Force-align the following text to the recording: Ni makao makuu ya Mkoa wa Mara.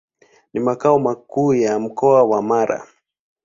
Ni 0.53 0.59
makao 0.59 0.99
makuu 0.99 1.53
ya 1.53 1.79
Mkoa 1.79 2.23
wa 2.23 2.41
Mara. 2.41 2.87